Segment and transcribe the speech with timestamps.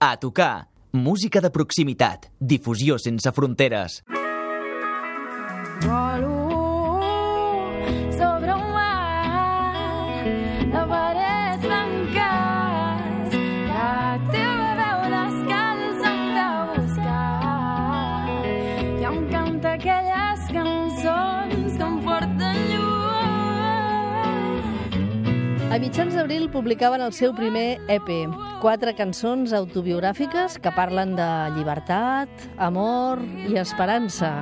[0.00, 0.68] A tocar.
[0.92, 2.28] Música de proximitat.
[2.38, 4.04] Difusió sense fronteres.
[5.82, 6.37] Volo
[25.78, 28.08] A mitjans d'abril publicaven el seu primer EP,
[28.58, 32.26] quatre cançons autobiogràfiques que parlen de llibertat,
[32.58, 34.32] amor i esperança.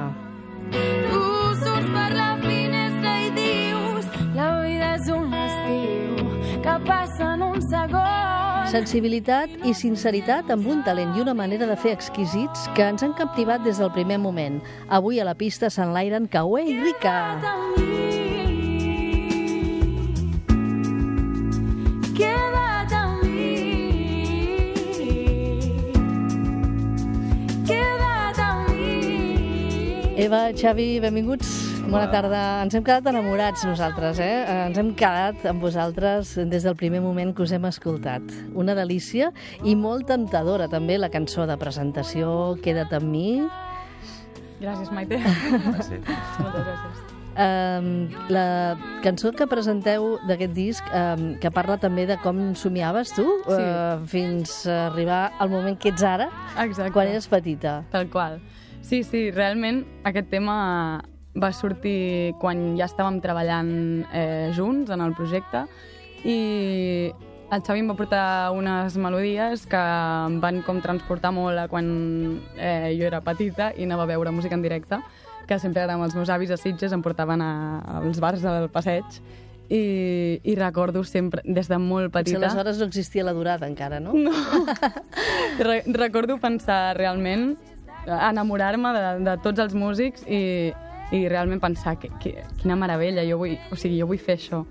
[0.72, 1.20] Tu
[1.60, 6.24] surts per la finestra i dius la vida és un estiu
[6.64, 8.72] que passa en un segon.
[8.72, 13.12] Sensibilitat i sinceritat amb un talent i una manera de fer exquisits que ens han
[13.12, 14.62] captivat des del primer moment.
[14.88, 17.18] Avui a la pista s'enlairen Caué i Rica.
[17.44, 18.05] Queda't
[30.16, 31.48] Eva, Xavi, benvinguts.
[31.86, 32.40] Bona tarda.
[32.64, 34.44] Ens hem quedat enamorats nosaltres, eh?
[34.66, 38.24] Ens hem quedat amb vosaltres des del primer moment que us hem escoltat.
[38.56, 39.28] Una delícia
[39.62, 43.28] i molt temptadora també la cançó de presentació Queda't amb mi.
[44.62, 45.20] Gràcies, Maite.
[45.84, 46.00] Sí.
[46.40, 47.04] Moltes gràcies.
[47.36, 47.88] Um,
[48.32, 53.60] la cançó que presenteu d'aquest disc, um, que parla també de com somiaves tu, Sí.
[53.60, 56.30] uh, fins a arribar al moment que ets ara,
[56.64, 56.94] Exacte.
[56.96, 57.82] quan eres petita.
[57.92, 58.40] Tal qual.
[58.82, 61.02] Sí, sí, realment aquest tema
[61.36, 63.70] va sortir quan ja estàvem treballant
[64.12, 65.66] eh, junts en el projecte
[66.24, 67.12] i
[67.52, 71.86] el Xavi em va portar unes melodies que em van com transportar molt a quan
[72.56, 74.98] eh, jo era petita i anava a veure música en directe,
[75.46, 77.52] que sempre amb els meus avis a Sitges, em portaven a,
[78.00, 79.20] als bars del passeig
[79.68, 82.46] i, i recordo sempre, des de molt Potser petita...
[82.46, 84.14] aleshores no existia la durada encara, no?
[84.14, 84.32] No.
[85.66, 87.54] Re recordo pensar realment,
[88.06, 90.72] enamorar-me de, de tots els músics i,
[91.12, 94.64] i realment pensar que, que, quina meravella, jo vull, o sigui, jo vull fer això.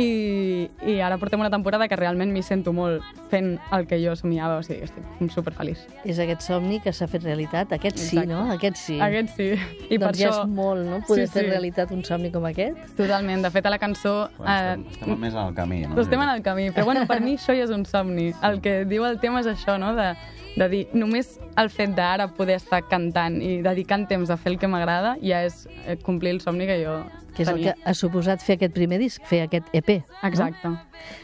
[0.00, 4.14] I, I ara portem una temporada que realment m'hi sento molt fent el que jo
[4.16, 5.82] somiava, o sigui, estic superfeliç.
[6.08, 7.74] És aquest somni que s'ha fet realitat.
[7.76, 8.30] Aquest sí, Exacte.
[8.32, 8.46] no?
[8.54, 8.96] Aquest sí.
[9.04, 9.50] Aquest sí.
[9.90, 10.46] I per doncs ja això...
[10.46, 11.02] és molt, no?
[11.04, 11.50] Poder Sí, fer sí.
[11.50, 12.80] realitat un somni com aquest.
[12.96, 13.44] Totalment.
[13.44, 14.14] De fet, a la cançó...
[14.38, 16.00] Bueno, estem, estem més en el camí, no?
[16.00, 18.30] Estem en el camí, però bueno, per mi això ja és un somni.
[18.48, 19.92] El que diu el tema és això, no?
[19.98, 20.14] De,
[20.56, 24.58] de dir, només el fet d'ara poder estar cantant i dedicant temps a fer el
[24.60, 26.98] que m'agrada ja és eh, complir el somni que jo
[27.32, 27.72] Que és el tenia.
[27.74, 30.02] que ha suposat fer aquest primer disc, fer aquest EP.
[30.22, 30.68] Exacte.
[30.68, 30.76] No?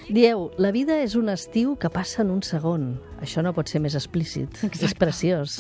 [0.09, 2.95] Dieu, la vida és un estiu que passa en un segon.
[3.21, 4.49] Això no pot ser més explícit.
[4.65, 4.87] Exacte.
[4.87, 5.59] És preciós.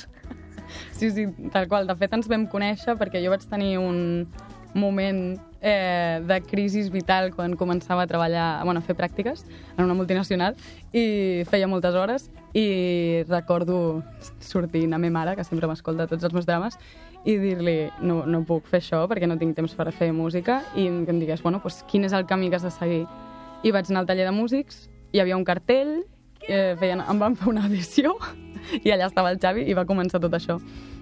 [0.92, 1.86] Sí, sí, tal qual.
[1.86, 4.26] De fet, ens vam conèixer perquè jo vaig tenir un
[4.74, 9.44] moment eh, de crisi vital quan començava a treballar, bueno, a fer pràctiques
[9.76, 10.56] en una multinacional
[10.92, 14.02] i feia moltes hores i recordo
[14.40, 16.78] sortint a meva mare, que sempre m'escolta tots els meus drames,
[17.24, 20.86] i dir-li no, no puc fer això perquè no tinc temps per fer música i
[20.86, 23.06] que em digués, bueno, doncs, quin és el camí que has de seguir?
[23.66, 26.04] I vaig anar al taller de músics, hi havia un cartell,
[26.46, 28.14] eh, feien, em van fer una audició
[28.84, 30.60] i allà estava el Xavi i va començar tot això.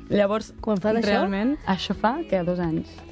[0.08, 3.05] Llavors, Quan fa realment, això fa, que dos anys.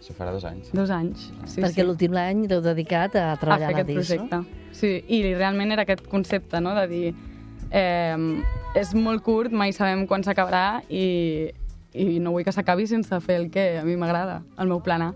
[0.00, 0.70] Això farà dos anys.
[0.72, 1.28] Dos anys.
[1.44, 1.86] Sí, perquè sí.
[1.86, 4.36] l'últim any l'heu dedicat a a treballar fer la aquest disc, projecte.
[4.36, 4.72] no?
[4.72, 7.14] Sí, i realment era aquest concepte, no?, de dir
[7.70, 8.16] eh,
[8.80, 11.50] és molt curt, mai sabem quan s'acabarà i,
[11.92, 15.02] i no vull que s'acabi sense fer el que a mi m'agrada, el meu plan
[15.02, 15.10] A.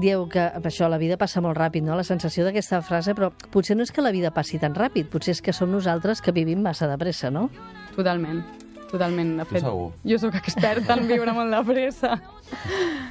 [0.00, 1.96] Dieu que per això la vida passa molt ràpid, no?
[1.96, 5.36] La sensació d'aquesta frase, però potser no és que la vida passi tan ràpid, potser
[5.36, 7.48] és que som nosaltres que vivim massa de pressa, no?
[7.96, 8.42] Totalment,
[8.90, 9.36] totalment.
[9.40, 9.90] De fet, segur.
[10.04, 12.16] jo sóc experta en viure molt de pressa.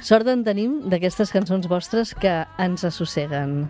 [0.04, 3.66] Sort en tenim d'aquestes cançons vostres que ens assosseguen.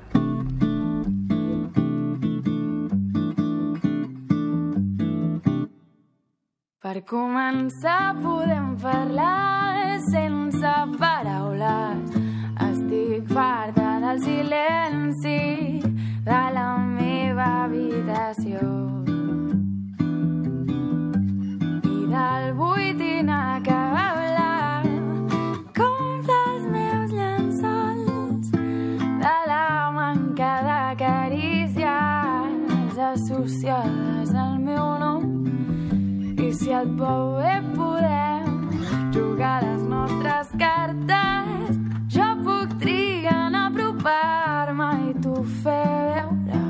[6.87, 12.15] Per començar podem parlar sense paraules.
[12.69, 15.41] Estic farta del silenci
[16.25, 18.96] de la meva habitació.
[36.77, 38.49] Et veu bé podem
[39.15, 41.79] jugar les nostres cartes.
[42.13, 46.61] Jo puc trigar en apropar-me i tu fer veure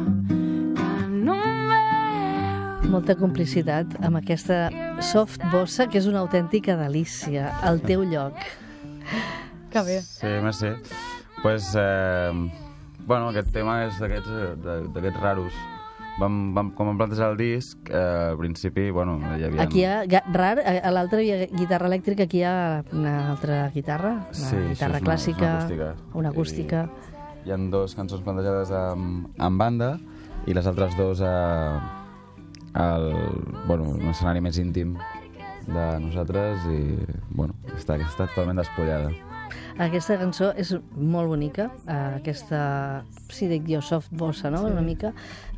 [0.78, 2.86] que no em veus.
[2.92, 4.68] Molta complicitat amb aquesta
[5.02, 8.38] soft bossa, que és una autèntica delícia, al teu lloc.
[9.72, 10.00] Que bé.
[10.06, 10.70] Sí, merci.
[11.42, 12.30] Pues, eh,
[13.06, 15.58] bueno, aquest tema és d'aquests eh, d'aquests raros,
[16.20, 19.62] vam, vam, quan vam plantejar el disc, eh, al principi, bueno, hi havia...
[19.66, 23.16] Aquí hi ha, rar, a a l'altre hi ha guitarra elèctrica, aquí hi ha una
[23.34, 25.90] altra guitarra, una Sí, guitarra és una- clàssica, una acústica.
[26.14, 26.88] una acústica.
[27.46, 29.92] Hi han dos cançons plantejades amb, amb banda
[30.46, 31.34] i les altres dos a,
[32.74, 33.12] al,
[33.68, 34.96] bueno, un escenari més íntim
[35.66, 36.96] de nosaltres i,
[37.30, 39.10] bueno, està, està totalment despullada.
[39.78, 45.10] Aquesta cançó és molt bonica, eh, aquesta, si dic jo, soft bossa, no?, una mica.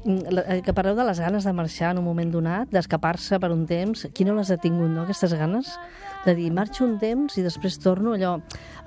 [0.08, 3.50] Mm, eh, Que parleu de les ganes de marxar en un moment donat, d'escapar-se per
[3.52, 4.06] un temps.
[4.14, 5.68] Qui no les ha tingut, no?, aquestes ganes?
[6.24, 8.38] De dir, marxo un temps i després torno, allò,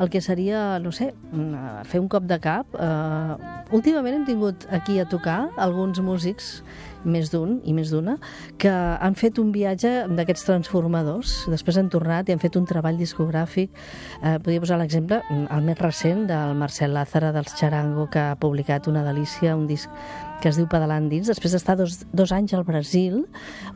[0.01, 2.73] el que seria, no sé, mm, fer un cop de cap.
[2.73, 3.35] Eh,
[3.71, 6.63] últimament hem tingut aquí a tocar alguns músics
[7.05, 8.17] més d'un i més d'una,
[8.61, 12.99] que han fet un viatge d'aquests transformadors, després han tornat i han fet un treball
[12.99, 13.71] discogràfic.
[14.21, 18.35] Eh, podria posar l'exemple, mm, el més recent, del Marcel Lázara dels Charango, que ha
[18.35, 19.89] publicat una delícia, un disc
[20.41, 23.21] que es diu Pedalant dins, després d'estar dos, dos anys al Brasil,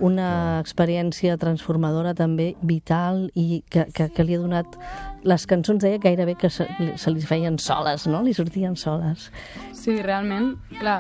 [0.04, 4.80] una experiència transformadora també vital i que, que, que li ha donat
[5.26, 6.66] les cançons deia gairebé que se,
[7.02, 8.22] se li feien soles, no?
[8.26, 9.30] Li sortien soles.
[9.74, 11.00] Sí, realment, clar,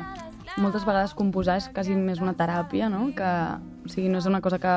[0.57, 3.10] moltes vegades composar és quasi més una teràpia, no?
[3.16, 3.31] Que,
[3.86, 4.75] o sigui, no és una cosa que...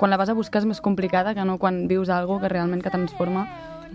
[0.00, 2.80] Quan la vas a buscar és més complicada que no quan vius algo que realment
[2.82, 3.46] que transforma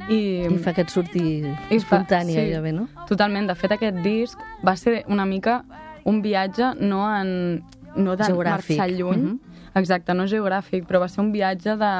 [0.09, 0.45] i...
[0.45, 2.87] I fa que et surti fa- espontani sí, gairebé, no?
[3.09, 3.47] Totalment.
[3.49, 5.63] De fet, aquest disc va ser una mica
[6.05, 7.63] un viatge no en...
[7.95, 8.77] No de Geogràfic.
[8.77, 9.21] marxar lluny.
[9.23, 9.39] Mhm.
[9.75, 11.91] Exacte, no geogràfic, però va ser un viatge de,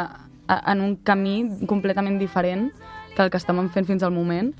[0.47, 2.69] a, en un camí completament diferent
[3.15, 4.51] que el que estàvem fent fins al moment.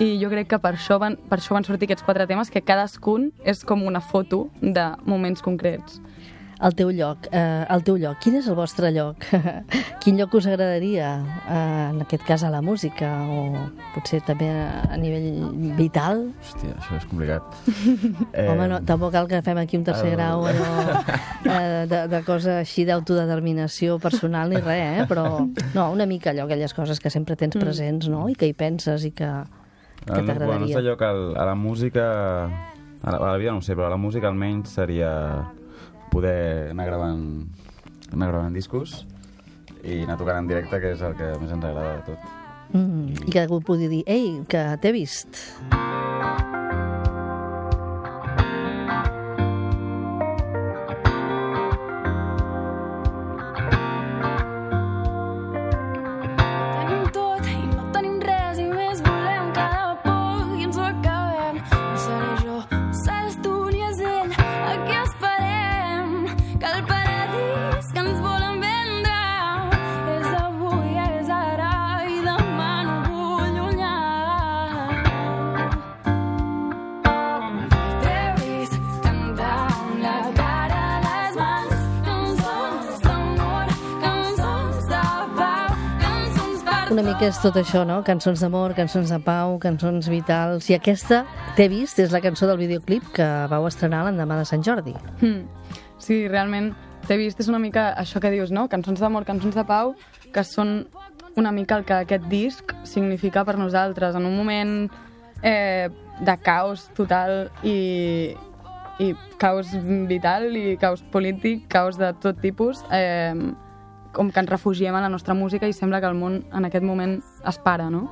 [0.00, 2.62] I jo crec que per això, van, per això van sortir aquests quatre temes, que
[2.62, 6.00] cadascun és com una foto de moments concrets.
[6.64, 9.20] El teu lloc, eh, el teu lloc, quin és el vostre lloc?
[10.00, 11.10] quin lloc us agradaria,
[11.44, 16.22] eh, en aquest cas a la música, o potser també a, a nivell vital?
[16.40, 17.42] Hòstia, això és complicat.
[18.34, 20.70] Eh, Home, no, tampoc cal que fem aquí un tercer el- grau allò,
[21.44, 25.04] eh, de, de cosa així d'autodeterminació personal ni res, eh?
[25.10, 25.26] però
[25.74, 29.04] no, una mica allò, aquelles coses que sempre tens presents, no?, i que hi penses
[29.04, 29.28] i que,
[30.04, 30.62] que El, bueno, el t'agradaria.
[30.64, 32.08] nostre lloc al, a la música...
[33.04, 35.10] A la, a la vida no ho sé, però a la música almenys seria
[36.14, 37.24] poder anar gravant,
[38.12, 39.02] anar gravant discos
[39.82, 42.30] i anar tocant en directe, que és el que més ens agrada de tot.
[42.74, 45.42] Mm, I que algú pugui dir, ei, que t'he vist.
[45.68, 45.93] Tenim
[87.14, 88.00] mica és tot això, no?
[88.02, 90.66] Cançons d'amor, cançons de pau, cançons vitals...
[90.66, 91.20] I aquesta,
[91.54, 94.96] t'he vist, és la cançó del videoclip que vau estrenar l'endemà de Sant Jordi.
[95.20, 95.44] Mm.
[96.02, 96.72] Sí, realment,
[97.06, 98.64] t'he vist, és una mica això que dius, no?
[98.72, 99.94] Cançons d'amor, cançons de pau,
[100.34, 100.88] que són
[101.38, 104.18] una mica el que aquest disc significa per nosaltres.
[104.18, 104.74] En un moment
[105.44, 105.86] eh,
[106.18, 108.34] de caos total i,
[108.98, 109.70] i caos
[110.10, 113.54] vital i caos polític, caos de tot tipus, eh,
[114.14, 116.86] com que ens refugiem en la nostra música i sembla que el món en aquest
[116.86, 118.06] moment es para, no?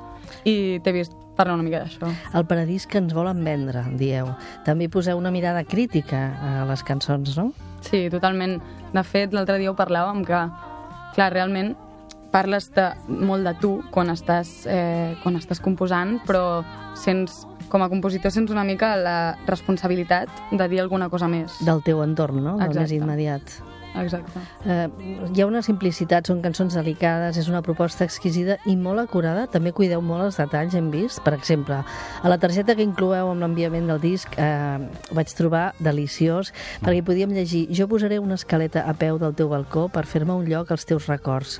[0.44, 2.10] I t'he vist parlar una mica d'això.
[2.34, 4.28] El paradís que ens volen vendre, dieu.
[4.66, 7.52] També poseu una mirada crítica a les cançons, no?
[7.82, 8.58] Sí, totalment.
[8.92, 10.42] De fet, l'altre dia ho parlàvem que,
[11.16, 11.74] clar, realment
[12.32, 16.62] parles de, molt de tu quan estàs, eh, quan estàs composant, però
[16.96, 17.42] sents,
[17.72, 21.58] com a compositor sents una mica la responsabilitat de dir alguna cosa més.
[21.64, 22.56] Del teu entorn, no?
[22.56, 22.96] Del més Exacte.
[22.96, 23.60] immediat.
[23.94, 24.40] Exacte.
[24.64, 24.88] Eh,
[25.34, 29.46] hi ha una simplicitat, són cançons delicades, és una proposta exquisida i molt acurada.
[29.52, 31.20] També cuideu molt els detalls, hem vist.
[31.24, 31.82] Per exemple,
[32.22, 34.78] a la targeta que incloeu amb l'enviament del disc eh,
[35.10, 39.34] ho vaig trobar deliciós, perquè hi podíem llegir jo posaré una escaleta a peu del
[39.34, 41.58] teu balcó per fer-me un lloc als teus records.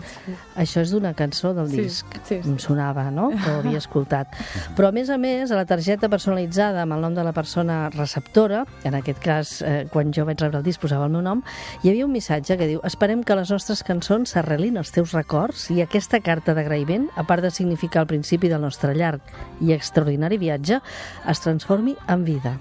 [0.57, 2.07] Això és d'una cançó del Sí, disc.
[2.25, 2.49] sí, sí.
[2.49, 4.29] Em sonava, no?, que ho havia escoltat.
[4.77, 7.89] Però, a més a més, a la targeta personalitzada amb el nom de la persona
[7.91, 11.43] receptora, en aquest cas, eh, quan jo vaig rebre el disc posava el meu nom,
[11.83, 15.65] hi havia un missatge que diu esperem que les nostres cançons s'arrelin als teus records
[15.75, 20.39] i aquesta carta d'agraïment, a part de significar el principi del nostre llarg i extraordinari
[20.39, 20.79] viatge,
[21.27, 22.55] es transformi en vida.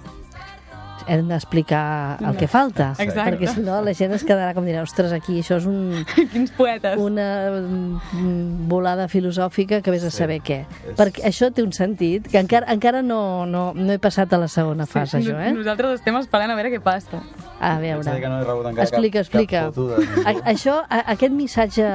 [1.08, 2.92] Hem d'explicar el que falta.
[3.00, 3.32] Exacte.
[3.38, 6.04] Perquè si no la gent es quedarà com dirà, ostres, aquí això és un,
[6.34, 6.98] Quins poetes.
[7.02, 10.62] una mm, volada filosòfica que vés a saber què.
[10.88, 14.38] és- Perquè això té un sentit, que encara, encara no, no, no he passat a
[14.42, 15.52] la segona fase, Sí, això, eh?
[15.54, 17.22] Nosaltres estem esperant a veure què passa.
[17.62, 19.66] A veure, que no he rebut encara explica, cap, explica.
[19.68, 20.24] Cap foto de ningú.
[20.26, 21.90] A, això, a, aquest missatge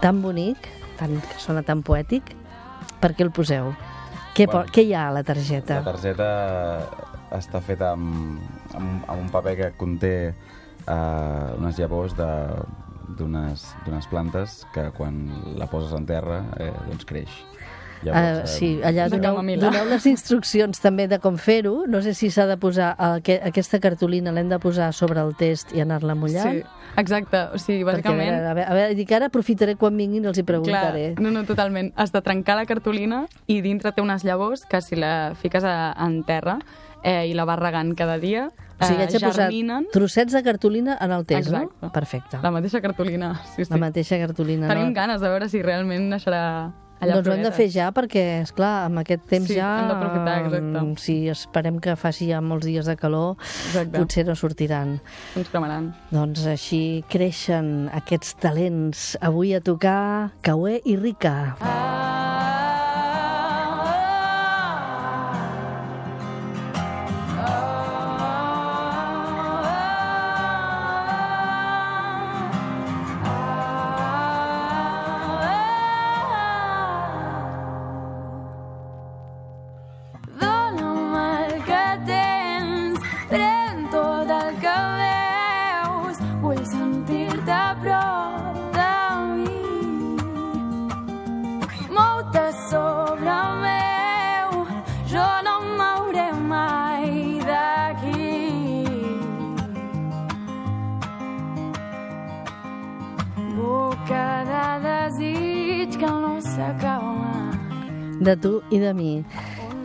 [0.00, 0.56] tan bonic,
[0.98, 2.34] tan, que sona tan poètic,
[3.00, 3.74] per què el poseu?
[4.34, 5.76] Què, bueno, què hi ha a la targeta?
[5.84, 6.28] La targeta
[7.36, 8.40] està feta amb,
[8.74, 12.82] amb, amb un paper que conté uh, unes llavors de-
[13.18, 15.26] d'unes d'unes plantes que quan
[15.58, 17.42] la poses en terra eh, doncs creix.
[18.04, 21.86] Uh, eh, sí, allà doneu, doneu les instruccions també de com fer-ho.
[21.88, 25.72] No sé si s'ha de posar, aqu aquesta cartolina l'hem de posar sobre el test
[25.72, 26.58] i anar-la mullant.
[26.58, 27.46] Sí, exacte.
[27.54, 28.34] O sigui, Perquè, a bàsicament...
[28.34, 31.06] veure, a veure, a veure, dic, ara aprofitaré quan vinguin i els hi preguntaré.
[31.14, 31.94] Clar, no, no, totalment.
[31.96, 35.94] Has de trencar la cartolina i dintre té unes llavors que si la fiques a,
[36.04, 36.58] en terra
[37.04, 38.48] eh, i la vas regant cada dia,
[38.80, 41.74] O sigui, eh, haig de posar germinen trossets de cartolina en el test, Exacte.
[41.80, 41.92] no?
[41.92, 42.38] Perfecte.
[42.42, 43.34] la mateixa cartolina.
[43.54, 43.70] Sí, sí.
[43.70, 44.66] La mateixa cartolina.
[44.72, 44.94] Tenim no?
[44.96, 46.72] ganes de veure si realment naixerà
[47.04, 49.68] allà doncs ho hem de fer ja perquè, és clar, amb aquest temps Sí, ja...
[49.82, 50.80] hem d'aprofitar, exacte.
[50.80, 53.98] mm, Si esperem que faci ja molts dies de calor, Exacte.
[53.98, 54.98] potser no sortiran.
[55.36, 55.92] Ens cremaran.
[56.10, 59.18] Doncs així creixen aquests talents.
[59.20, 61.56] Avui a tocar Caué i Rica.
[61.60, 62.33] Dóna'm
[108.24, 109.10] De tu i de mi.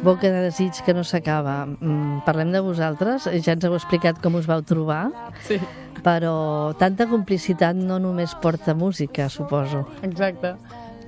[0.03, 1.65] Boca de desig que no s'acaba.
[1.67, 5.09] Mm, parlem de vosaltres, ja ens heu explicat com us vau trobar,
[5.43, 5.57] Sí,
[6.05, 9.85] però tanta complicitat no només porta música, suposo.
[10.01, 10.53] exacte.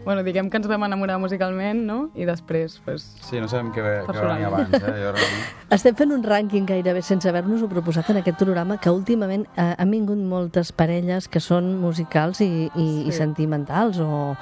[0.03, 1.98] Bueno, diguem que ens vam enamorar musicalment, no?
[2.17, 4.31] I després, pues, Sí, no sabem què, què Personal.
[4.34, 4.79] venia abans, eh?
[4.81, 5.43] Jo realment...
[5.77, 9.91] Estem fent un rànquing gairebé sense haver-nos-ho proposat en aquest programa que últimament eh, han
[9.93, 13.20] vingut moltes parelles que són musicals i, i, i Sí.
[13.22, 14.34] sentimentals o,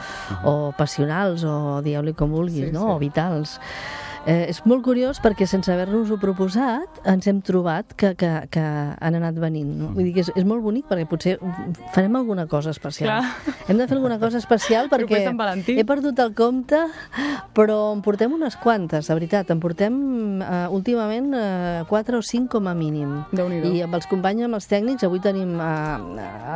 [0.47, 2.85] o passionals o dieu-li com vulguis, Sí, no?
[2.87, 2.93] sí.
[2.95, 3.59] o vitals.
[4.29, 9.17] Eh, és molt curiós perquè sense haver-nos-ho proposat ens hem trobat que, que, que han
[9.17, 9.71] anat venint.
[9.79, 9.89] No?
[9.95, 11.38] Vull dir que és, és molt bonic perquè potser
[11.95, 13.09] farem alguna cosa especial.
[13.09, 13.55] Clar.
[13.69, 15.24] Hem de fer alguna cosa especial perquè
[15.74, 16.83] he perdut el compte,
[17.57, 19.50] però en portem unes quantes, de veritat.
[19.50, 19.98] En portem
[20.43, 23.24] uh, últimament uh, quatre o cinc com a mínim.
[23.33, 25.98] I amb els companys, amb els tècnics, avui tenim uh,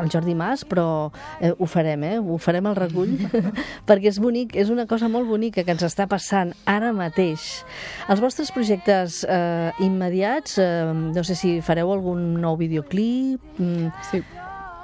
[0.01, 2.15] el Jordi Mas, però eh, ho farem, eh?
[2.21, 3.17] Ho farem al recull,
[3.89, 7.62] perquè és bonic, és una cosa molt bonica que ens està passant ara mateix.
[8.09, 14.23] Els vostres projectes eh, immediats, eh, no sé si fareu algun nou videoclip, mm, sí.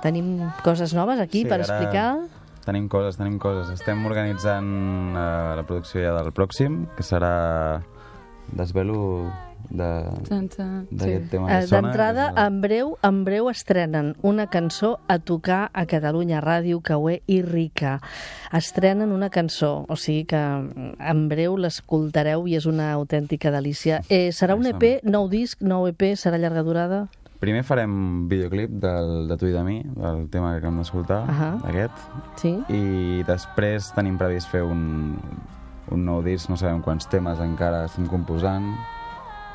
[0.01, 2.17] tenim coses noves aquí Sí, per ara- explicar.
[2.65, 3.69] Tenim coses, tenim coses.
[3.73, 7.81] Estem organitzant eh, la producció ja del pròxim, que serà
[8.51, 9.31] Desvelo.
[9.69, 11.29] D'aquest Sí.
[11.29, 11.81] tema Eh, que sona.
[11.87, 17.21] D'entrada, el- en breu, en breu estrenen una cançó a tocar a Catalunya Ràdio, Caué
[17.27, 18.01] i Rica.
[18.51, 24.01] Estrenen una cançó, o sigui que mm, en breu l'escoltareu i és una autèntica delícia.
[24.09, 27.07] Eh, serà un EP, nou disc, nou EP, serà llarga durada?
[27.39, 31.53] Primer farem videoclip del, de tu i de mi, del tema que acabem d'escoltar, Ahà.
[31.63, 31.93] aquest,
[32.35, 32.51] Sí?
[32.67, 35.15] i després tenim previst fer un,
[35.89, 38.75] un nou disc, no sabem quants temes encara estem composant,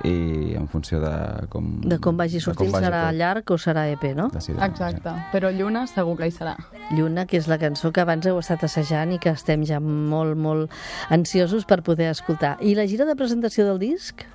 [0.05, 1.13] i en funció de
[1.53, 1.71] com...
[1.81, 4.29] De com vagi sortint, vagi serà tot, llarg o serà EP, no?
[4.35, 5.15] decidirem, Exacte.
[5.33, 6.55] Però Lluna segur que hi serà.
[6.93, 10.37] Lluna, que és la cançó que abans heu estat assajant i que estem ja molt,
[10.37, 10.73] molt
[11.15, 12.57] ansiosos per poder escoltar.
[12.61, 14.27] I la gira de presentació del disc?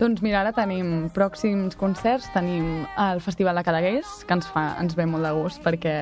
[0.00, 4.94] Doncs mira, ara tenim pròxims concerts, tenim el Festival de Cadaqués, que ens, fa, ens
[4.96, 5.92] ve molt de gust, perquè,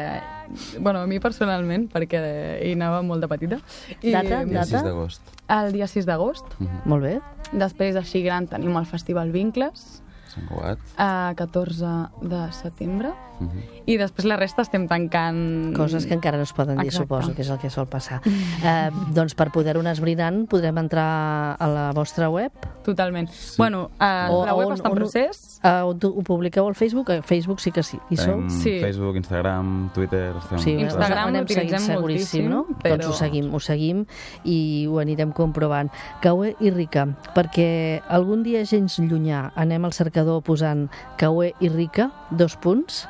[0.79, 2.21] bueno, a mi personalment, perquè
[2.63, 3.59] hi anava molt de petita.
[3.99, 4.71] I Data, Dia data?
[4.71, 5.33] 6 d'agost.
[5.57, 6.55] El dia 6 d'agost.
[6.87, 7.17] Molt bé.
[7.51, 9.99] Després, així gran, tenim el Festival Vincles,
[10.39, 10.79] Sant Cugat.
[10.97, 11.87] a 14
[12.23, 13.13] de setembre.
[13.41, 13.61] Mhm.
[13.87, 15.73] I després la resta estem tancant...
[15.77, 17.05] Coses que encara no es poden dir, Exacte.
[17.07, 18.21] suposo, que és el que sol passar.
[18.27, 22.51] Eh, doncs per poder-ho anar esbrinant podrem entrar a la vostra web,
[22.89, 23.29] Totalment.
[23.59, 25.61] Bueno, eh, O- la web on- està en on- procés.
[25.63, 27.99] eh, on tu- ho publiqueu al Facebook, a Facebook sí que sí.
[28.11, 28.43] Hi sou?
[28.49, 28.81] Sí.
[28.81, 30.35] Facebook, Instagram, Twitter...
[30.39, 32.67] Estem Sí, Instagram ho anem l'utilitzem seguint seguríssim, moltíssim, no?
[32.83, 34.05] però- Doncs ho seguim, ho seguim
[34.45, 35.91] i ho anirem comprovant.
[36.23, 41.69] Caué i Rica, perquè algun dia gens llunyà anem al cercador cercador posant Caué i
[41.73, 43.07] Rica, dos punts.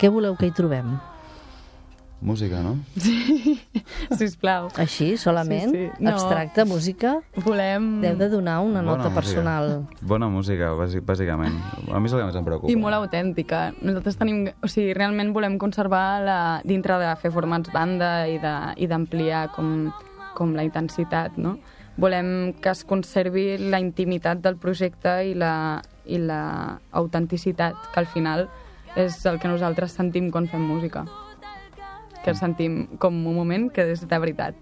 [0.00, 0.98] Què voleu que hi trobem?
[2.22, 2.76] Música, no?
[4.20, 4.68] Sisplau.
[4.76, 5.72] Així, solament?
[5.72, 6.04] Sí, sí.
[6.04, 6.12] No.
[6.12, 7.14] Abstracte, música?
[7.46, 8.00] Volem...
[8.04, 9.14] Deu de donar una nota música.
[9.16, 9.70] personal.
[10.02, 11.56] Bona música, bàsic- bàsicament.
[11.90, 12.70] A mi és el que més em preocupa.
[12.72, 13.70] I molt autèntica.
[13.80, 14.44] Nosaltres tenim...
[14.62, 19.46] O sigui, realment volem conservar la, dintre de fer formats banda i de- i d'ampliar
[19.56, 19.88] com,
[20.36, 21.56] com la intensitat, no?
[22.00, 28.06] Volem que es conservi la intimitat del projecte i la, i la autenticitat, que al
[28.06, 28.48] final
[28.96, 31.04] és el que nosaltres sentim quan fem música.
[32.24, 34.54] Que sentim com un moment que és de veritat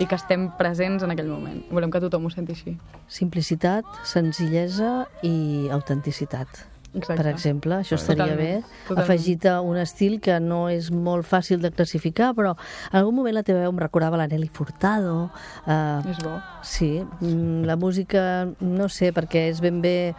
[0.00, 1.62] i que estem presents en aquell moment.
[1.70, 2.76] Volem que tothom ho senti així.
[3.08, 6.66] Simplicitat, senzillesa i autenticitat.
[6.92, 7.22] Exacte.
[7.22, 8.82] Per exemple, això estaria Totalment, bé.
[8.88, 9.04] totalment.
[9.06, 12.50] Afegit a un estil que no és molt fàcil de classificar, però
[12.90, 15.30] en algun moment la teva veu em recordava la Nelly Furtado.
[15.66, 16.34] Eh, És bo.
[16.62, 20.14] sí, mm, la música, no sé, perquè és ben bé...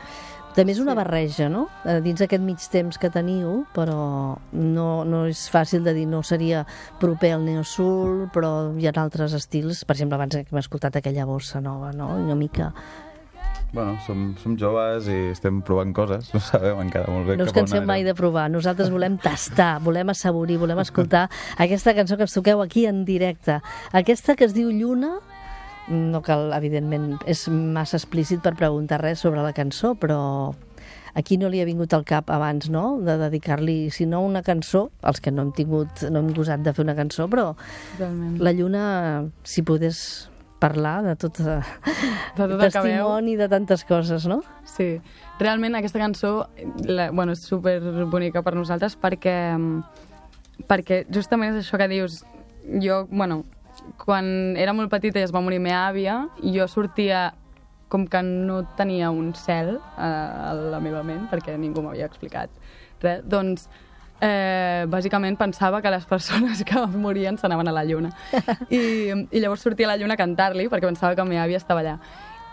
[0.53, 1.63] També és una barreja, no?
[1.85, 6.21] Eh, Dins aquest mig temps que teniu, però no, no és fàcil de dir, no
[6.21, 6.61] seria
[7.01, 9.81] proper al neosul, però hi ha altres estils.
[9.85, 12.11] Per exemple, abans que hem escoltat aquella bossa nova, no?
[12.21, 12.71] Una mica...
[13.73, 17.49] Bueno, som, som joves i estem provant coses, no sabem encara molt bé No us
[17.49, 17.87] cap on canseu anirem.
[17.89, 18.43] mai de provar.
[18.53, 21.23] Nosaltres volem tastar, volem assaborir, volem escoltar
[21.57, 23.57] aquesta cançó que ens toqueu aquí en directe.
[23.91, 25.15] Aquesta que es diu Lluna,
[25.87, 30.53] no cal, evidentment, és massa explícit per preguntar res sobre la cançó, però
[31.13, 34.87] aquí no li ha vingut al cap abans, no?, de dedicar-li, si no una cançó,
[35.03, 37.51] els que no hem tingut, no hem gosat de fer una cançó, però
[37.97, 38.39] Totalment.
[38.41, 38.85] la Lluna,
[39.43, 40.29] si pogués
[40.63, 41.59] parlar de tot, de
[42.37, 44.39] tot testimoni de tantes coses, no?
[44.63, 44.95] Sí,
[45.41, 46.47] realment aquesta cançó
[46.87, 52.21] la, bueno, és super bonica per nosaltres perquè, mm, perquè justament és això que dius.
[52.79, 53.41] Jo, bueno,
[54.01, 57.31] quan era molt petita i es va morir meva àvia, jo sortia
[57.89, 60.09] com que no tenia un cel a,
[60.49, 62.49] a la meva ment, perquè ningú m'havia explicat
[63.03, 63.67] res, doncs
[64.23, 68.13] eh, bàsicament pensava que les persones que morien s'anaven a la lluna.
[68.69, 68.79] I,
[69.29, 71.83] I llavors sortia a la lluna a cantar-li, perquè pensava que la meva àvia estava
[71.83, 71.97] allà.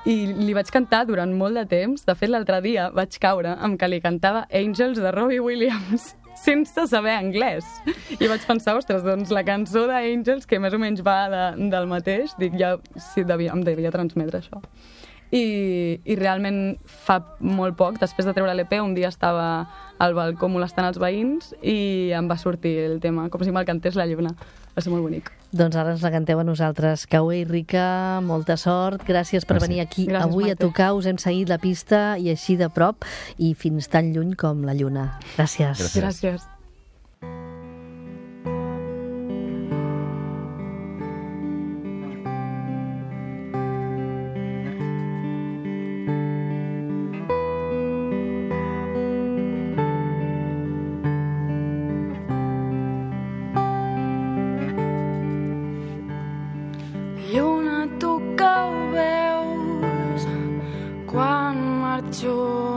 [0.09, 2.07] I li vaig cantar durant molt de temps.
[2.09, 6.87] De fet, l'altre dia vaig caure amb que li cantava Angels de Robbie Williams sense
[6.91, 7.67] saber anglès.
[8.19, 11.91] I vaig pensar, ostres, doncs la cançó d'Angels, que més o menys va de, del
[11.91, 14.63] mateix, dic, ja sí, devia, em devia transmetre això.
[15.31, 19.69] I, I realment fa molt poc, després de treure l'EP, un dia estava
[20.03, 23.99] al balcó molestant els veïns i em va sortir el tema, com si me'l cantés
[23.99, 24.35] la lluna.
[24.77, 25.31] Va ser molt bonic.
[25.53, 27.07] Doncs ara ens la canteu a nosaltres.
[27.11, 29.03] Caué i Rica, molta sort.
[29.09, 29.69] Gràcies per Gràcies.
[29.69, 30.63] venir aquí Gràcies, avui Maite.
[30.63, 30.93] a tocar.
[30.95, 33.05] Us hem seguit la pista i així de prop
[33.39, 35.19] i fins tan lluny com la lluna.
[35.37, 35.75] Gràcies.
[35.83, 36.01] Gràcies.
[36.03, 36.50] Gràcies.
[62.11, 62.70] Marxo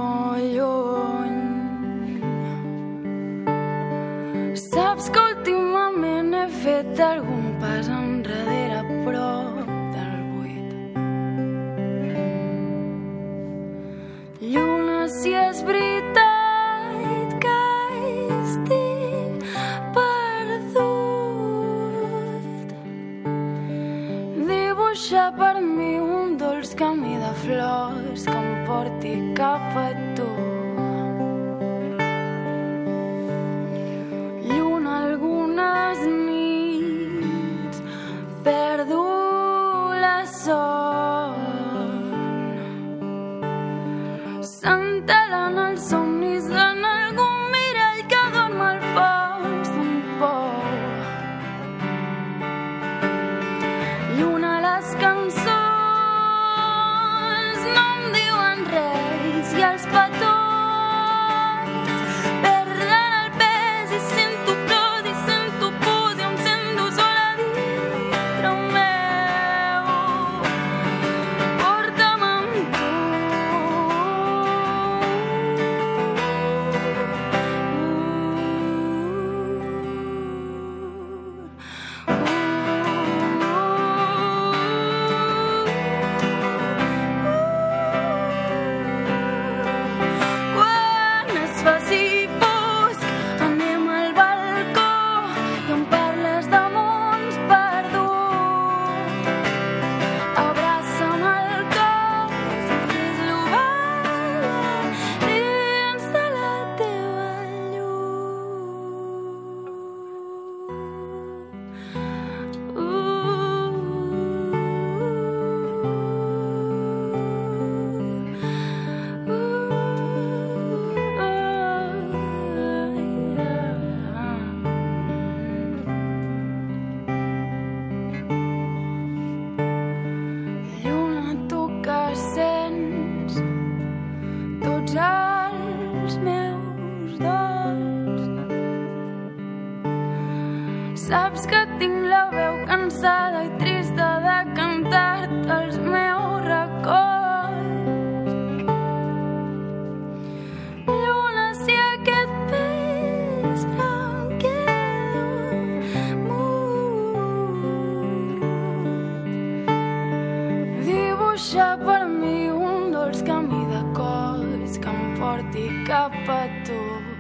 [165.18, 167.13] porti cap a tu.